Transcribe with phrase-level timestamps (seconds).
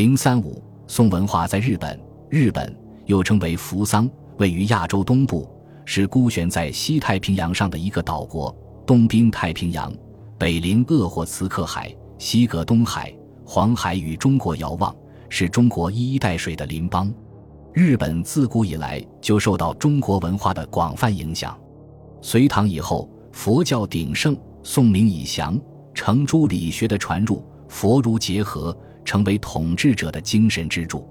[0.00, 2.00] 零三五，宋文化在日本，
[2.30, 5.46] 日本又称为扶桑，位于亚洲东部，
[5.84, 8.50] 是孤悬在西太平洋上的一个岛国，
[8.86, 9.92] 东濒太平洋，
[10.38, 14.96] 北临鄂霍茨克海，西隔东海、黄海与中国遥望，
[15.28, 17.12] 是中国一衣带水的邻邦。
[17.74, 21.54] 日本自古以来就受到中国文化的广泛影响。
[22.22, 25.60] 隋唐以后，佛教鼎盛，宋明以降，
[25.92, 28.74] 程朱理学的传入，佛儒结合。
[29.10, 31.04] 成为统治者的精神支柱。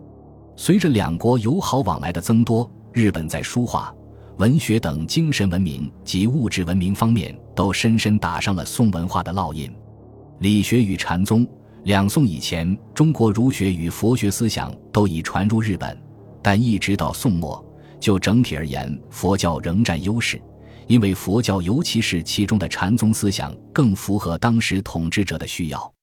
[0.56, 3.94] 随着两国友好往来的增多，日本在书画、
[4.38, 9.70] 文学等精神文明及物质文明方面都深深打上了宋文化的烙印。
[10.40, 11.46] 理学与禅宗，
[11.84, 16.02] 两宋以前，中国儒学与佛学思想都已传入日本，
[16.42, 17.62] 但一直到宋末，
[18.00, 20.42] 就整体而言，佛教仍占优势，
[20.88, 25.94] 因为佛教尤其是其中的禅宗思想更符合当时统治者的需要。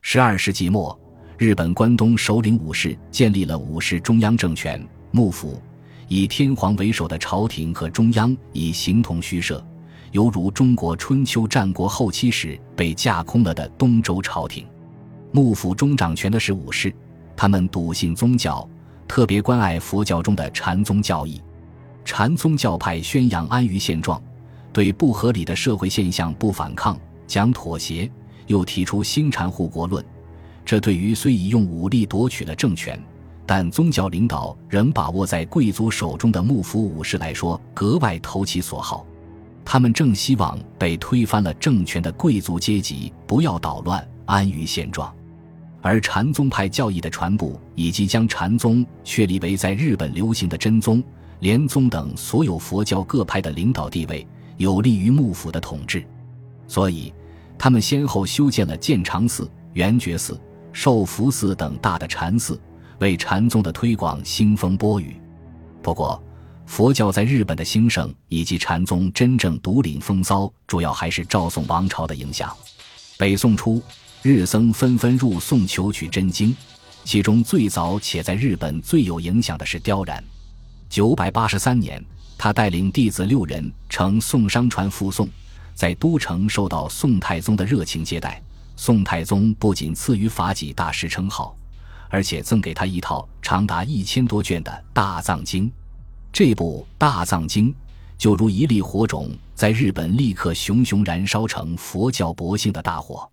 [0.00, 0.96] 十二世纪末。
[1.40, 5.58] 日本关东首领武士建立了武士中央政权，幕府
[6.06, 9.66] 以天皇为首的朝廷和中央已形同虚设，
[10.12, 14.66] 犹如中国春秋战国后期时被架空了的东周朝廷。
[15.32, 16.94] 幕府中掌权的是武士，
[17.34, 18.68] 他们笃信宗教，
[19.08, 21.40] 特别关爱佛教中的禅宗教义。
[22.04, 24.22] 禅宗教派宣扬安于现状，
[24.74, 28.10] 对不合理的社会现象不反抗，讲妥协，
[28.46, 30.04] 又提出新禅护国论。
[30.70, 32.96] 这对于虽已用武力夺取了政权，
[33.44, 39.04] 但宗教领导仍把握在贵族手中的幕府武士来说格外投其所好。
[39.64, 45.12] 他们正希望被推翻了政权的贵族阶级不要捣乱，安于现状。
[45.82, 51.02] 而禅宗派教义的传播，以及将禅宗确立为在日本流行的真宗、
[51.40, 54.24] 莲宗等所有佛教各派的领导地位，
[54.56, 56.06] 有利于幕府的统治。
[56.68, 57.12] 所以，
[57.58, 60.40] 他们先后修建了建长寺、圆觉寺。
[60.72, 62.60] 寿福寺等大的禅寺
[62.98, 65.20] 为禅宗的推广兴风波雨。
[65.82, 66.22] 不过，
[66.66, 72.54] 佛教在日本的兴盛以及禅宗真正独领风骚，主要还是赵宋王朝的影响。
[73.18, 73.82] 北宋初，
[74.22, 76.54] 日僧纷纷入宋求取真经，
[77.04, 80.22] 其中最早且在日本最有影响的是刁然。
[80.88, 82.04] 九百八十三年，
[82.38, 85.28] 他带领弟子六人乘宋商船赴宋，
[85.74, 88.40] 在都城受到宋太宗的热情接待。
[88.82, 91.54] 宋太宗不仅赐予法己大师称号，
[92.08, 95.70] 而且赠给他一套长达一千多卷的大藏经。
[96.32, 97.74] 这部大藏经
[98.16, 103.30] 就如一粒火种，在日本立刻熊熊燃烧成佛教博兴的大火。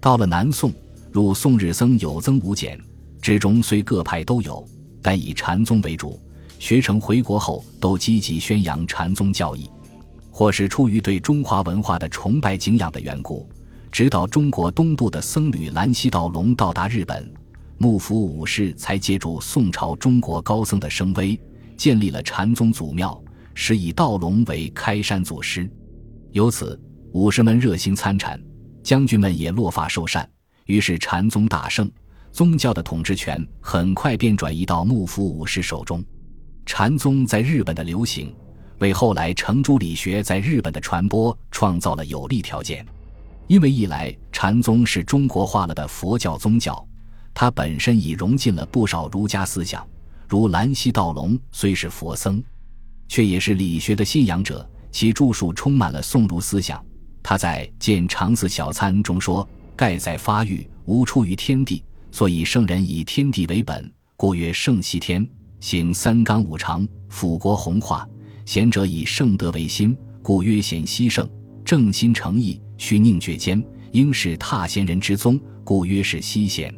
[0.00, 0.72] 到了南宋，
[1.12, 2.76] 入宋日僧有增无减，
[3.22, 4.66] 之中虽各派都有，
[5.00, 6.20] 但以禅宗为主。
[6.58, 9.70] 学成回国后，都积极宣扬禅宗教义，
[10.32, 13.48] 或是出于对中华文化的崇拜敬仰的缘故。
[13.90, 17.30] 直到中国东部的僧侣兰溪道隆到达日本，
[17.76, 21.38] 幕府武士才借助宋朝中国高僧的声威，
[21.76, 23.20] 建立了禅宗祖庙，
[23.52, 25.68] 使以道隆为开山祖师。
[26.30, 26.80] 由此，
[27.12, 28.40] 武士们热心参禅，
[28.82, 30.28] 将军们也落发受禅，
[30.66, 31.90] 于是禅宗大盛，
[32.30, 36.02] 宗教的统治权很快便转移到幕府武士手中。
[36.64, 38.32] 禅宗在日本的流行，
[38.78, 42.86] 为后来程朱理学在日本的传播创造了有利条件。
[43.50, 46.86] 因为一来，禅宗是中国化了的佛教宗教，
[47.34, 49.84] 它本身已融进了不少儒家思想。
[50.28, 52.40] 如兰溪道隆虽是佛僧，
[53.08, 56.80] 却也是理学的信仰者，其著述充满了宋儒思想。
[57.24, 61.82] 他在《见长寺小参》中说：“盖在发育，无出于天地，
[62.12, 65.28] 所以圣人以天地为本，故曰圣西天。
[65.58, 68.08] 行三纲五常，辅国弘化。
[68.46, 71.28] 贤者以圣德为心，故曰贤西圣。
[71.64, 76.74] 正心诚意。”须宁绝间，应是踏仙人之宗，故曰是西贤。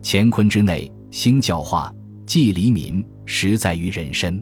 [0.00, 1.92] 乾坤之内，兴教化，
[2.24, 4.40] 济黎民，实在于人身。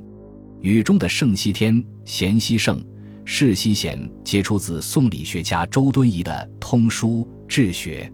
[0.60, 2.84] 语中的圣西天、贤西圣、
[3.24, 8.12] 世西贤，皆出自宋理学家周敦颐的《通书治学》。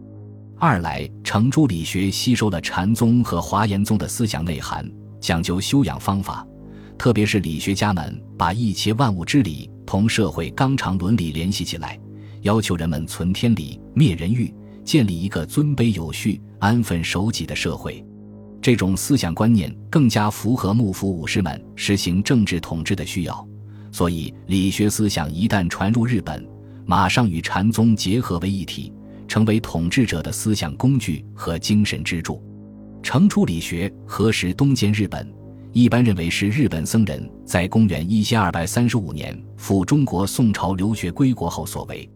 [0.57, 4.89] 二来，程朱理学吸收了禅宗和华严宗的思想内涵，
[5.21, 6.47] 讲究修养方法，
[6.97, 11.99] 特别是理学家们把一切万物之理同社会纲常伦理联系起来。
[12.47, 14.55] 要求人们存天理、灭人欲，
[14.85, 18.05] 建立一个尊卑有序、安分守己的社会。
[18.63, 23.45] 这种思想观念更加符合幕府武士们实行政治统治的需要。
[23.91, 26.47] 所以，理学思想一旦传入日本，
[26.85, 28.93] 马上与禅宗结合为一体，
[29.27, 32.41] 成为统治者的思想工具和精神支柱。
[33.03, 35.29] 程朱理学何时东迁日本？
[35.73, 42.09] 一般认为是日本僧人在公元一千二百三十五年赴中国宋朝留学归国后所为。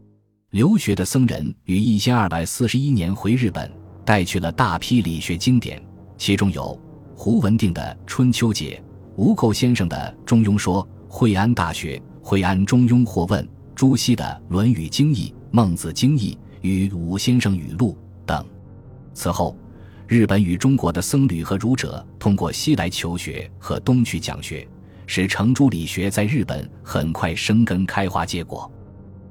[0.51, 3.71] 留学的僧人于一千二百四十一年回日本，
[4.05, 5.81] 带去了大批理学经典，
[6.19, 6.77] 其中有
[7.15, 8.83] 胡文定的《春秋解》，
[9.15, 18.45] 吴构先生的《中庸说》，惠安大学、惠安中庸或问，朱熹的《论语经义》、《孟子经义》与武先生语录等。
[19.15, 19.57] 此后，
[20.09, 24.67] 日本与中国的僧侣和儒者通过西来求学和东去讲学，
[25.07, 28.69] 使程朱理学在日本很快生根开花结果，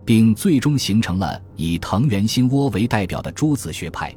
[0.10, 4.12] 并最终形成了以藤原新窝为代表的朱子学派。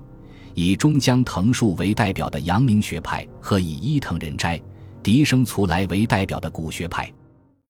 [0.55, 4.59] 以中江藤树为代表的阳明学派和以伊藤仁斋、
[5.03, 7.13] 笛生卒来为代表的古学派。